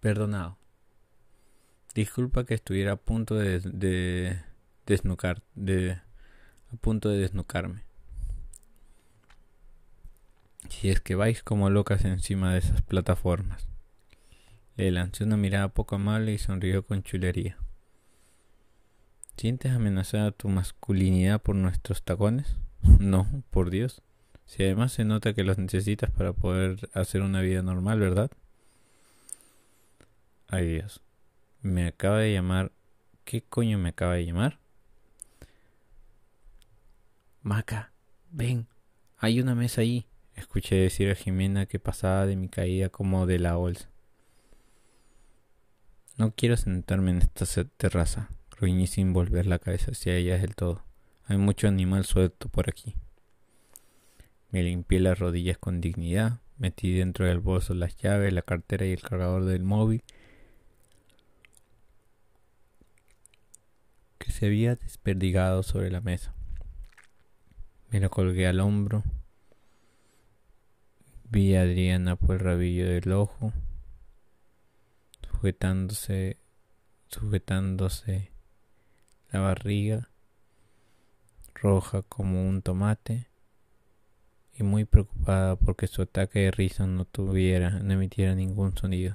Perdonado. 0.00 0.63
Disculpa 1.94 2.44
que 2.44 2.54
estuviera 2.54 2.92
a 2.92 2.96
punto 2.96 3.36
de, 3.36 3.60
de 3.60 4.40
desnucar, 4.86 5.42
de 5.54 5.92
a 6.72 6.76
punto 6.80 7.08
de 7.08 7.18
desnucarme. 7.18 7.82
Si 10.68 10.90
es 10.90 11.00
que 11.00 11.14
vais 11.14 11.42
como 11.42 11.70
locas 11.70 12.04
encima 12.04 12.52
de 12.52 12.58
esas 12.58 12.82
plataformas. 12.82 13.68
Le 14.76 14.90
lancé 14.90 15.22
una 15.22 15.36
mirada 15.36 15.68
poco 15.68 15.94
amable 15.94 16.32
y 16.32 16.38
sonrió 16.38 16.84
con 16.84 17.04
chulería. 17.04 17.58
¿Sientes 19.36 19.72
amenazada 19.72 20.32
tu 20.32 20.48
masculinidad 20.48 21.40
por 21.40 21.54
nuestros 21.54 22.02
tacones? 22.02 22.56
No, 22.98 23.26
por 23.50 23.70
Dios. 23.70 24.02
Si 24.46 24.62
además 24.62 24.92
se 24.92 25.04
nota 25.04 25.32
que 25.32 25.44
los 25.44 25.58
necesitas 25.58 26.10
para 26.10 26.32
poder 26.32 26.88
hacer 26.92 27.22
una 27.22 27.40
vida 27.40 27.62
normal, 27.62 28.00
¿verdad? 28.00 28.30
Ay 30.48 30.66
Dios. 30.66 31.00
Me 31.64 31.86
acaba 31.86 32.18
de 32.18 32.30
llamar. 32.30 32.72
¿Qué 33.24 33.40
coño 33.40 33.78
me 33.78 33.88
acaba 33.88 34.16
de 34.16 34.26
llamar? 34.26 34.58
Maca, 37.40 37.90
ven. 38.30 38.68
Hay 39.16 39.40
una 39.40 39.54
mesa 39.54 39.80
ahí. 39.80 40.06
Escuché 40.34 40.74
decir 40.74 41.10
a 41.10 41.14
Jimena 41.14 41.64
que 41.64 41.78
pasaba 41.78 42.26
de 42.26 42.36
mi 42.36 42.50
caída 42.50 42.90
como 42.90 43.24
de 43.24 43.38
la 43.38 43.54
bolsa. 43.54 43.88
No 46.18 46.34
quiero 46.36 46.58
sentarme 46.58 47.12
en 47.12 47.22
esta 47.22 47.46
terraza, 47.78 48.28
ruiní 48.50 48.86
sin 48.86 49.14
volver 49.14 49.46
la 49.46 49.58
cabeza 49.58 49.92
hacia 49.92 50.16
ella 50.16 50.36
del 50.36 50.54
todo. 50.54 50.84
Hay 51.24 51.38
mucho 51.38 51.66
animal 51.66 52.04
suelto 52.04 52.50
por 52.50 52.68
aquí. 52.68 52.94
Me 54.50 54.62
limpié 54.62 55.00
las 55.00 55.18
rodillas 55.18 55.56
con 55.56 55.80
dignidad, 55.80 56.42
metí 56.58 56.92
dentro 56.92 57.24
del 57.24 57.40
bolso 57.40 57.72
las 57.72 57.96
llaves, 57.96 58.34
la 58.34 58.42
cartera 58.42 58.84
y 58.84 58.92
el 58.92 59.00
cargador 59.00 59.46
del 59.46 59.62
móvil 59.62 60.04
se 64.34 64.46
había 64.46 64.74
desperdigado 64.74 65.62
sobre 65.62 65.92
la 65.92 66.00
mesa. 66.00 66.34
Me 67.90 68.00
lo 68.00 68.10
colgué 68.10 68.48
al 68.48 68.58
hombro. 68.58 69.04
Vi 71.30 71.54
a 71.54 71.62
Adriana 71.62 72.16
por 72.16 72.34
el 72.34 72.40
rabillo 72.40 72.88
del 72.88 73.12
ojo, 73.12 73.52
sujetándose, 75.30 76.38
sujetándose 77.06 78.32
la 79.30 79.38
barriga 79.38 80.10
roja 81.54 82.02
como 82.02 82.48
un 82.48 82.60
tomate 82.60 83.28
y 84.52 84.64
muy 84.64 84.84
preocupada 84.84 85.54
porque 85.54 85.86
su 85.86 86.02
ataque 86.02 86.40
de 86.40 86.50
risa 86.50 86.88
no 86.88 87.04
tuviera, 87.04 87.70
no 87.70 87.92
emitiera 87.92 88.34
ningún 88.34 88.76
sonido. 88.76 89.14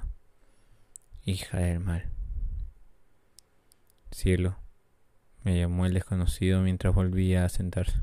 Hija 1.26 1.58
del 1.58 1.80
mal. 1.80 2.10
Cielo, 4.10 4.59
me 5.44 5.58
llamó 5.58 5.86
el 5.86 5.94
desconocido 5.94 6.60
mientras 6.60 6.94
volvía 6.94 7.44
a 7.44 7.48
sentarse. 7.48 7.98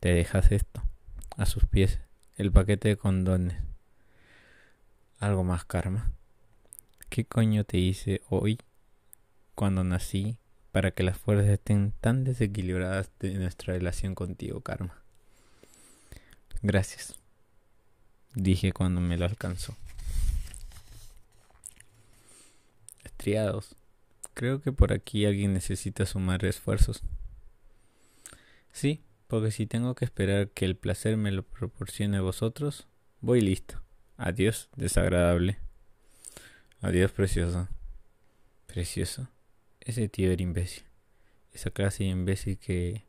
¿Te 0.00 0.12
dejas 0.12 0.52
esto? 0.52 0.82
A 1.36 1.46
sus 1.46 1.66
pies, 1.66 2.00
el 2.36 2.52
paquete 2.52 2.88
de 2.88 2.96
condones. 2.96 3.56
Algo 5.18 5.44
más, 5.44 5.64
Karma. 5.64 6.12
¿Qué 7.08 7.24
coño 7.24 7.64
te 7.64 7.78
hice 7.78 8.22
hoy 8.28 8.58
cuando 9.54 9.84
nací 9.84 10.38
para 10.72 10.92
que 10.92 11.02
las 11.02 11.18
fuerzas 11.18 11.48
estén 11.48 11.92
tan 12.00 12.24
desequilibradas 12.24 13.10
de 13.18 13.34
nuestra 13.34 13.74
relación 13.74 14.14
contigo, 14.14 14.60
Karma. 14.60 15.02
Gracias, 16.62 17.18
dije 18.34 18.72
cuando 18.72 19.00
me 19.00 19.18
lo 19.18 19.24
alcanzó. 19.24 19.76
Estriados, 23.04 23.76
creo 24.40 24.62
que 24.62 24.72
por 24.72 24.94
aquí 24.94 25.26
alguien 25.26 25.52
necesita 25.52 26.06
sumar 26.06 26.46
esfuerzos. 26.46 27.02
Sí, 28.72 29.04
porque 29.26 29.50
si 29.50 29.66
tengo 29.66 29.94
que 29.94 30.06
esperar 30.06 30.48
que 30.48 30.64
el 30.64 30.76
placer 30.76 31.18
me 31.18 31.30
lo 31.30 31.42
proporcione 31.42 32.20
vosotros, 32.20 32.88
voy 33.20 33.42
listo. 33.42 33.82
Adiós, 34.16 34.70
desagradable. 34.76 35.58
Adiós, 36.80 37.12
precioso. 37.12 37.68
Precioso. 38.66 39.28
Ese 39.78 40.08
tío 40.08 40.32
era 40.32 40.42
imbécil. 40.42 40.84
Esa 41.52 41.70
clase 41.70 42.04
de 42.04 42.08
imbécil 42.08 42.56
que 42.56 43.04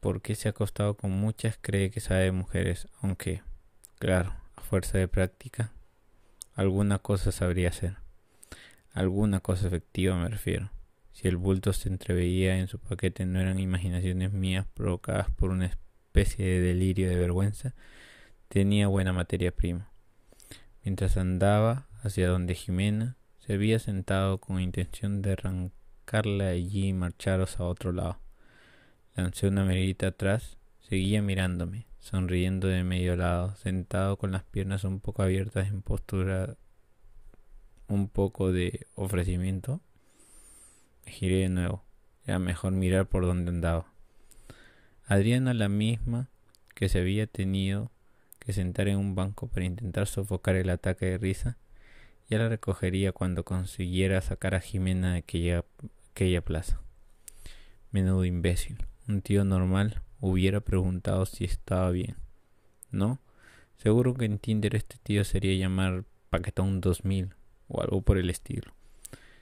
porque 0.00 0.34
se 0.34 0.48
ha 0.48 0.50
acostado 0.50 0.96
con 0.96 1.12
muchas 1.12 1.56
cree 1.60 1.92
que 1.92 2.00
sabe 2.00 2.24
de 2.24 2.32
mujeres, 2.32 2.88
aunque, 3.02 3.44
claro, 4.00 4.34
a 4.56 4.62
fuerza 4.62 4.98
de 4.98 5.06
práctica, 5.06 5.70
alguna 6.56 6.98
cosa 6.98 7.30
sabría 7.30 7.68
hacer. 7.68 7.99
Alguna 8.92 9.40
cosa 9.40 9.68
efectiva 9.68 10.16
me 10.16 10.28
refiero. 10.28 10.70
Si 11.12 11.28
el 11.28 11.36
bulto 11.36 11.72
se 11.72 11.88
entreveía 11.88 12.58
en 12.58 12.66
su 12.66 12.78
paquete 12.78 13.26
no 13.26 13.40
eran 13.40 13.58
imaginaciones 13.58 14.32
mías 14.32 14.66
provocadas 14.74 15.30
por 15.30 15.50
una 15.50 15.66
especie 15.66 16.44
de 16.44 16.60
delirio 16.60 17.08
de 17.08 17.16
vergüenza, 17.16 17.74
tenía 18.48 18.88
buena 18.88 19.12
materia 19.12 19.52
prima. 19.52 19.90
Mientras 20.82 21.16
andaba 21.16 21.86
hacia 22.02 22.28
donde 22.28 22.54
Jimena, 22.54 23.16
se 23.38 23.54
había 23.54 23.78
sentado 23.78 24.38
con 24.38 24.60
intención 24.60 25.22
de 25.22 25.32
arrancarla 25.32 26.48
allí 26.48 26.88
y 26.88 26.92
marcharos 26.92 27.60
a 27.60 27.64
otro 27.64 27.92
lado. 27.92 28.18
Lancé 29.14 29.48
una 29.48 29.64
mirita 29.64 30.08
atrás, 30.08 30.58
seguía 30.80 31.22
mirándome, 31.22 31.86
sonriendo 31.98 32.68
de 32.68 32.82
medio 32.82 33.16
lado, 33.16 33.54
sentado 33.56 34.16
con 34.16 34.32
las 34.32 34.44
piernas 34.44 34.84
un 34.84 35.00
poco 35.00 35.22
abiertas 35.22 35.68
en 35.68 35.82
postura 35.82 36.56
un 37.90 38.08
poco 38.08 38.52
de 38.52 38.86
ofrecimiento. 38.94 39.80
Giré 41.04 41.40
de 41.40 41.48
nuevo. 41.48 41.84
Era 42.24 42.38
mejor 42.38 42.72
mirar 42.72 43.08
por 43.08 43.26
donde 43.26 43.50
andaba. 43.50 43.92
Adriana, 45.06 45.52
la 45.54 45.68
misma 45.68 46.30
que 46.74 46.88
se 46.88 47.00
había 47.00 47.26
tenido 47.26 47.90
que 48.38 48.52
sentar 48.52 48.88
en 48.88 48.96
un 48.96 49.14
banco 49.14 49.48
para 49.48 49.66
intentar 49.66 50.06
sofocar 50.06 50.54
el 50.54 50.70
ataque 50.70 51.06
de 51.06 51.18
risa, 51.18 51.58
ya 52.28 52.38
la 52.38 52.48
recogería 52.48 53.12
cuando 53.12 53.44
consiguiera 53.44 54.20
sacar 54.22 54.54
a 54.54 54.60
Jimena 54.60 55.12
de 55.12 55.18
aquella, 55.18 55.64
aquella 56.12 56.42
plaza. 56.42 56.80
Menudo 57.90 58.24
imbécil. 58.24 58.86
Un 59.08 59.20
tío 59.20 59.44
normal 59.44 60.02
hubiera 60.20 60.60
preguntado 60.60 61.26
si 61.26 61.44
estaba 61.44 61.90
bien. 61.90 62.16
¿No? 62.92 63.18
Seguro 63.78 64.14
que 64.14 64.26
en 64.26 64.38
Tinder 64.38 64.76
este 64.76 64.96
tío 65.02 65.24
sería 65.24 65.58
llamar 65.58 66.04
Paquetón 66.30 66.80
2000 66.80 67.34
o 67.70 67.80
algo 67.80 68.02
por 68.02 68.18
el 68.18 68.28
estilo. 68.28 68.74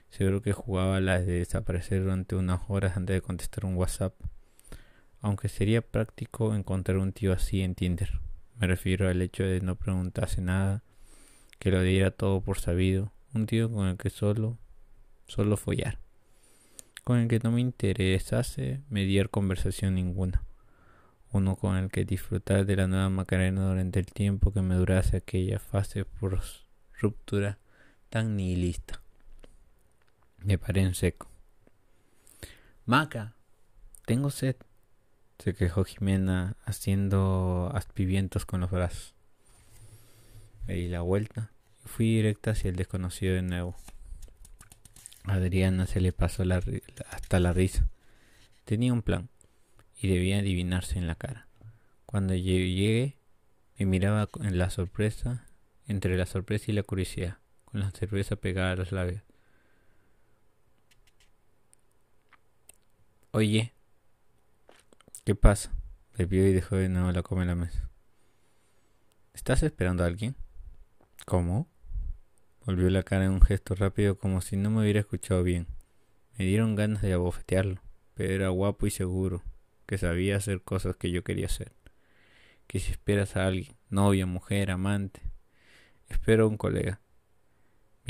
Seguro 0.09 0.41
que 0.41 0.53
jugaba 0.53 1.01
la 1.01 1.19
de 1.19 1.39
desaparecer 1.39 2.01
durante 2.03 2.35
unas 2.35 2.61
horas 2.69 2.95
antes 2.95 3.15
de 3.15 3.21
contestar 3.21 3.65
un 3.65 3.75
WhatsApp. 3.75 4.13
Aunque 5.21 5.49
sería 5.49 5.81
práctico 5.81 6.55
encontrar 6.55 6.97
un 6.97 7.11
tío 7.11 7.33
así 7.33 7.61
en 7.61 7.75
Tinder. 7.75 8.19
Me 8.57 8.67
refiero 8.67 9.09
al 9.09 9.21
hecho 9.21 9.43
de 9.43 9.59
no 9.61 9.75
preguntarse 9.75 10.41
nada, 10.41 10.83
que 11.59 11.71
lo 11.71 11.81
diera 11.81 12.11
todo 12.11 12.41
por 12.41 12.59
sabido. 12.59 13.11
Un 13.33 13.45
tío 13.45 13.71
con 13.71 13.87
el 13.87 13.97
que 13.97 14.09
solo, 14.09 14.57
solo 15.27 15.57
follar 15.57 15.99
con 17.09 17.17
el 17.17 17.27
que 17.27 17.39
no 17.39 17.49
me 17.49 17.59
interesase 17.59 18.83
mediar 18.87 19.31
conversación 19.31 19.95
ninguna, 19.95 20.43
uno 21.31 21.55
con 21.55 21.75
el 21.75 21.89
que 21.89 22.05
disfrutar 22.05 22.67
de 22.67 22.75
la 22.75 22.85
nueva 22.85 23.09
Macarena 23.09 23.67
durante 23.67 23.99
el 23.99 24.05
tiempo 24.05 24.53
que 24.53 24.61
me 24.61 24.75
durase 24.75 25.17
aquella 25.17 25.57
fase 25.57 26.05
por 26.05 26.39
ruptura 26.99 27.57
tan 28.09 28.35
nihilista. 28.35 29.01
Me 30.37 30.57
paré 30.57 30.81
en 30.81 30.95
seco. 30.95 31.29
Maca, 32.85 33.35
tengo 34.05 34.31
sed, 34.31 34.55
se 35.37 35.53
quejó 35.53 35.83
Jimena 35.83 36.55
haciendo 36.65 37.71
aspivientos 37.73 38.45
con 38.45 38.61
los 38.61 38.71
brazos. 38.71 39.13
Me 40.67 40.75
di 40.75 40.87
la 40.87 41.01
vuelta 41.01 41.51
y 41.85 41.87
fui 41.87 42.15
directa 42.15 42.51
hacia 42.51 42.69
el 42.69 42.75
desconocido 42.75 43.35
de 43.35 43.41
nuevo. 43.41 43.75
Adriana 45.23 45.85
se 45.85 46.01
le 46.01 46.11
pasó 46.11 46.43
hasta 47.11 47.39
la 47.39 47.53
risa. 47.53 47.87
Tenía 48.65 48.93
un 48.93 49.01
plan 49.01 49.29
y 50.01 50.07
debía 50.07 50.39
adivinarse 50.39 50.97
en 50.97 51.07
la 51.07 51.15
cara. 51.15 51.47
Cuando 52.05 52.33
llegué, 52.33 53.17
me 53.77 53.85
miraba 53.85 54.27
en 54.41 54.57
la 54.57 54.69
sorpresa, 54.69 55.45
entre 55.87 56.17
la 56.17 56.25
sorpresa 56.25 56.65
y 56.71 56.73
la 56.73 56.83
curiosidad, 56.83 57.37
con 57.71 57.81
la 57.81 57.91
cerveza 57.91 58.35
pegada 58.35 58.71
a 58.71 58.75
los 58.75 58.91
labios. 58.91 59.23
Oye, 63.31 63.73
¿qué 65.23 65.35
pasa? 65.35 65.71
Bebió 66.17 66.47
y 66.47 66.53
dejó 66.53 66.77
de 66.77 66.89
nuevo 66.89 67.11
la 67.11 67.21
coma 67.21 67.43
en 67.43 67.47
la 67.49 67.55
mesa. 67.55 67.89
¿Estás 69.33 69.61
esperando 69.63 70.03
a 70.03 70.07
alguien? 70.07 70.35
¿Cómo? 71.25 71.67
Volvió 72.65 72.89
la 72.89 73.03
cara 73.03 73.25
en 73.25 73.31
un 73.31 73.41
gesto 73.41 73.75
rápido 73.75 74.17
como 74.17 74.41
si 74.41 74.57
no 74.57 74.69
me 74.69 74.81
hubiera 74.81 74.99
escuchado 74.99 75.43
bien. 75.43 75.67
Me 76.37 76.45
dieron 76.45 76.75
ganas 76.75 77.01
de 77.01 77.13
abofetearlo, 77.13 77.81
pero 78.15 78.33
era 78.33 78.49
guapo 78.49 78.87
y 78.87 78.91
seguro, 78.91 79.43
que 79.85 79.97
sabía 79.97 80.37
hacer 80.37 80.61
cosas 80.61 80.95
que 80.95 81.11
yo 81.11 81.23
quería 81.23 81.45
hacer. 81.45 81.73
Que 82.67 82.79
si 82.79 82.91
esperas 82.91 83.35
a 83.35 83.45
alguien, 83.45 83.75
novia, 83.89 84.25
mujer, 84.25 84.71
amante, 84.71 85.21
espero 86.07 86.45
a 86.45 86.47
un 86.47 86.57
colega. 86.57 86.99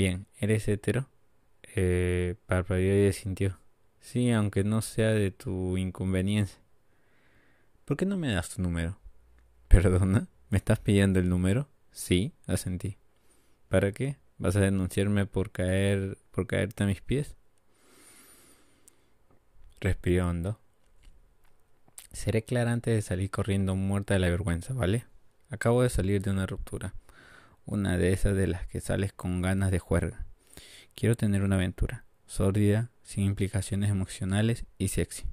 Bien, 0.00 0.26
¿eres 0.38 0.66
hetero? 0.66 1.10
Eh, 1.76 2.34
parpadeó 2.46 3.06
y 3.06 3.12
sintió. 3.12 3.58
Sí, 4.00 4.30
aunque 4.30 4.64
no 4.64 4.80
sea 4.80 5.10
de 5.10 5.30
tu 5.30 5.76
inconveniencia. 5.76 6.58
¿Por 7.84 7.98
qué 7.98 8.06
no 8.06 8.16
me 8.16 8.32
das 8.32 8.48
tu 8.48 8.62
número? 8.62 8.98
¿Perdona? 9.68 10.26
¿Me 10.48 10.56
estás 10.56 10.78
pidiendo 10.78 11.20
el 11.20 11.28
número? 11.28 11.68
Sí, 11.90 12.32
asentí. 12.46 12.96
¿Para 13.68 13.92
qué? 13.92 14.16
¿Vas 14.38 14.56
a 14.56 14.60
denunciarme 14.60 15.26
por 15.26 15.50
caer, 15.50 16.16
por 16.30 16.46
caerte 16.46 16.84
a 16.84 16.86
mis 16.86 17.02
pies? 17.02 17.36
Respiró. 19.80 20.58
Seré 22.10 22.42
clara 22.42 22.72
antes 22.72 22.94
de 22.94 23.02
salir 23.02 23.30
corriendo 23.30 23.76
muerta 23.76 24.14
de 24.14 24.20
la 24.20 24.30
vergüenza, 24.30 24.72
¿vale? 24.72 25.04
Acabo 25.50 25.82
de 25.82 25.90
salir 25.90 26.22
de 26.22 26.30
una 26.30 26.46
ruptura. 26.46 26.94
Una 27.70 27.96
de 27.96 28.12
esas 28.12 28.36
de 28.36 28.48
las 28.48 28.66
que 28.66 28.80
sales 28.80 29.12
con 29.12 29.42
ganas 29.42 29.70
de 29.70 29.78
juerga. 29.78 30.26
Quiero 30.96 31.14
tener 31.14 31.44
una 31.44 31.54
aventura. 31.54 32.04
Sórdida, 32.26 32.90
sin 33.04 33.22
implicaciones 33.22 33.90
emocionales 33.90 34.64
y 34.76 34.88
sexy. 34.88 35.26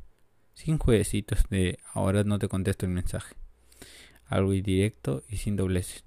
Sin 0.54 0.78
jueguecitos 0.78 1.50
de 1.50 1.80
ahora 1.96 2.24
no 2.26 2.38
te 2.38 2.48
contesto 2.48 2.86
el 2.86 2.92
mensaje. 2.92 3.36
Algo 4.28 4.54
indirecto 4.54 5.24
y 5.28 5.38
sin 5.38 5.56
dobleces. 5.56 6.04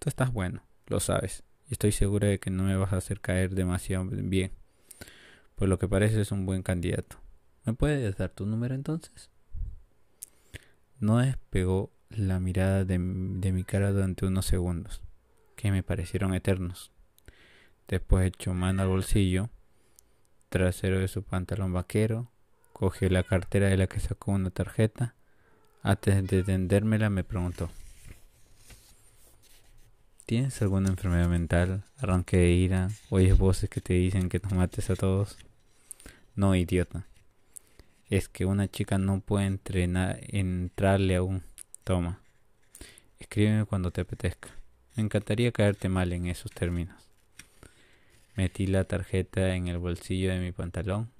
Tú 0.00 0.08
estás 0.08 0.32
bueno, 0.32 0.64
lo 0.88 0.98
sabes 0.98 1.44
y 1.68 1.74
estoy 1.74 1.92
segura 1.92 2.26
de 2.26 2.40
que 2.40 2.50
no 2.50 2.64
me 2.64 2.76
vas 2.76 2.92
a 2.92 2.96
hacer 2.96 3.20
caer 3.20 3.54
demasiado 3.54 4.06
bien. 4.10 4.50
Por 5.54 5.68
lo 5.68 5.78
que 5.78 5.86
parece 5.86 6.20
es 6.20 6.32
un 6.32 6.46
buen 6.46 6.64
candidato. 6.64 7.20
¿Me 7.64 7.74
puedes 7.74 8.16
dar 8.16 8.30
tu 8.30 8.44
número 8.44 8.74
entonces? 8.74 9.30
No 10.98 11.18
despegó 11.18 11.92
la 12.08 12.40
mirada 12.40 12.84
de, 12.84 12.98
de 12.98 13.52
mi 13.52 13.62
cara 13.62 13.92
durante 13.92 14.26
unos 14.26 14.46
segundos, 14.46 15.00
que 15.60 15.70
me 15.70 15.82
parecieron 15.82 16.32
eternos. 16.32 16.90
Después 17.86 18.26
echó 18.26 18.54
mano 18.54 18.80
al 18.80 18.88
bolsillo 18.88 19.50
trasero 20.48 20.98
de 20.98 21.06
su 21.06 21.22
pantalón 21.22 21.74
vaquero, 21.74 22.30
cogió 22.72 23.10
la 23.10 23.22
cartera 23.22 23.68
de 23.68 23.76
la 23.76 23.86
que 23.86 24.00
sacó 24.00 24.32
una 24.32 24.48
tarjeta. 24.48 25.14
Antes 25.82 26.26
de 26.26 26.42
tendérmela 26.42 27.10
me 27.10 27.24
preguntó 27.24 27.70
¿Tienes 30.24 30.60
alguna 30.62 30.88
enfermedad 30.88 31.28
mental, 31.28 31.84
arranque 31.98 32.38
de 32.38 32.50
ira, 32.52 32.88
oyes 33.10 33.36
voces 33.36 33.68
que 33.68 33.82
te 33.82 33.92
dicen 33.94 34.30
que 34.30 34.40
nos 34.40 34.52
mates 34.54 34.88
a 34.88 34.96
todos? 34.96 35.36
No, 36.34 36.54
idiota. 36.54 37.04
Es 38.08 38.28
que 38.28 38.46
una 38.46 38.66
chica 38.66 38.96
no 38.96 39.20
puede 39.20 39.46
entrenar, 39.46 40.20
entrarle 40.28 41.16
aún. 41.16 41.42
Toma. 41.84 42.20
Escríbeme 43.18 43.66
cuando 43.66 43.90
te 43.90 44.00
apetezca. 44.00 44.59
Me 45.00 45.04
encantaría 45.04 45.50
caerte 45.50 45.88
mal 45.88 46.12
en 46.12 46.26
esos 46.26 46.52
términos. 46.52 47.08
Metí 48.36 48.66
la 48.66 48.84
tarjeta 48.84 49.54
en 49.54 49.66
el 49.66 49.78
bolsillo 49.78 50.28
de 50.28 50.40
mi 50.40 50.52
pantalón 50.52 51.10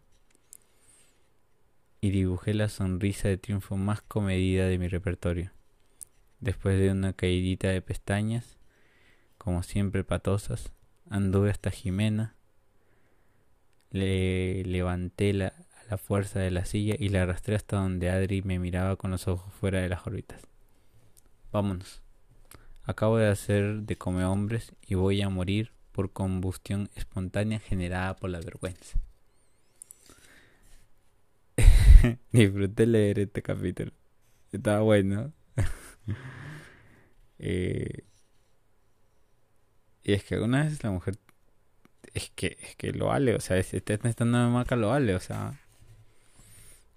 y 2.03 2.11
dibujé 2.11 2.53
la 2.53 2.69
sonrisa 2.69 3.29
de 3.29 3.39
triunfo 3.39 3.79
más 3.79 4.03
comedida 4.03 4.67
de 4.67 4.77
mi 4.77 4.87
repertorio. 4.87 5.51
Después 6.41 6.79
de 6.79 6.91
una 6.91 7.15
caidita 7.15 7.69
de 7.69 7.81
pestañas, 7.81 8.59
como 9.39 9.63
siempre 9.63 10.05
patosas, 10.05 10.73
anduve 11.09 11.49
hasta 11.49 11.71
Jimena, 11.71 12.35
le 13.93 14.63
levanté 14.65 15.33
la, 15.33 15.55
la 15.89 15.97
fuerza 15.97 16.39
de 16.39 16.51
la 16.51 16.67
silla 16.67 16.97
y 16.99 17.09
la 17.09 17.23
arrastré 17.23 17.57
hasta 17.57 17.79
donde 17.79 18.11
Adri 18.11 18.43
me 18.43 18.59
miraba 18.59 18.97
con 18.97 19.11
los 19.11 19.27
ojos 19.27 19.51
fuera 19.55 19.81
de 19.81 19.89
las 19.89 20.07
órbitas. 20.07 20.43
Vámonos. 21.51 22.03
Acabo 22.85 23.19
de 23.19 23.29
hacer 23.29 23.83
de 23.83 23.97
come 23.97 24.25
hombres 24.25 24.73
y 24.87 24.95
voy 24.95 25.23
a 25.23 25.29
morir 25.29 25.73
por 25.93 26.13
combustión 26.13 26.91
espontánea 26.95 27.61
generada 27.61 28.17
por 28.17 28.31
la 28.31 28.41
vergüenza. 28.41 28.99
Disfruté 32.33 32.87
leer 32.87 33.19
este 33.19 33.43
capítulo. 33.43 33.93
Estaba 34.53 34.81
bueno. 34.81 35.33
eh, 37.39 38.05
Y 40.03 40.13
es 40.15 40.25
que 40.25 40.39
una 40.39 40.65
vez 40.65 40.83
la 40.83 40.91
mujer 40.91 41.19
es 42.15 42.31
que 42.35 42.59
es 42.63 42.77
que 42.77 42.93
lo 42.93 43.07
vale, 43.07 43.35
o 43.35 43.41
sea, 43.41 43.63
si 43.63 43.77
está 43.77 43.95
estando 43.95 44.39
de 44.39 44.51
marca 44.51 44.77
lo 44.77 44.89
vale, 44.89 45.15
o 45.15 45.21
sea, 45.21 45.61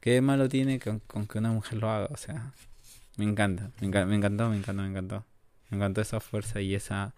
¿qué 0.01 0.21
malo 0.21 0.49
tiene 0.49 0.79
con, 0.79 0.99
con, 0.99 1.27
que 1.27 1.39
una 1.39 1.51
mujer 1.51 1.77
lo 1.79 1.89
haga? 1.89 2.07
O 2.11 2.17
sea, 2.17 2.53
me 3.17 3.25
encanta, 3.25 3.71
me, 3.81 3.87
encanta, 3.87 4.05
me 4.07 4.15
encantó, 4.15 4.49
me 4.49 4.57
encantó, 4.57 4.81
me 4.83 4.89
encantó. 4.89 5.25
Me 5.73 5.77
encantó 5.77 6.01
esa 6.01 6.19
fuerza 6.19 6.61
y 6.61 6.75
esa 6.75 7.15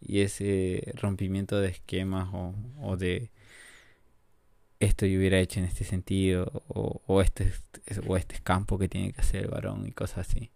y 0.00 0.20
ese 0.20 0.94
rompimiento 0.94 1.60
de 1.60 1.68
esquemas 1.68 2.30
o, 2.32 2.96
de 2.96 3.30
esto 4.80 5.04
yo 5.04 5.18
hubiera 5.18 5.38
hecho 5.40 5.60
en 5.60 5.66
este 5.66 5.84
sentido 5.84 6.64
o, 6.68 7.20
este 7.20 7.52
o 8.06 8.16
este 8.16 8.40
campo 8.42 8.78
que 8.78 8.88
tiene 8.88 9.12
que 9.12 9.20
hacer 9.20 9.42
el 9.44 9.50
varón 9.50 9.86
y 9.86 9.92
cosas 9.92 10.26
así. 10.26 10.50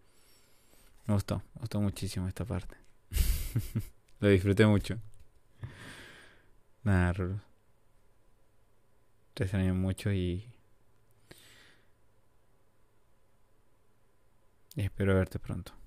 Me 1.07 1.13
gustó, 1.13 1.43
me 1.55 1.61
gustó 1.61 1.81
muchísimo 1.83 2.27
esta 2.27 2.47
parte. 2.47 2.77
Lo 4.21 4.29
disfruté 4.29 4.67
mucho. 4.67 4.99
Nada, 6.85 7.13
Rulos. 7.13 7.41
Te 9.35 9.45
extraño 9.45 9.75
mucho 9.75 10.11
y... 10.11 10.47
y 14.75 14.81
espero 14.83 15.15
verte 15.15 15.39
pronto. 15.39 15.80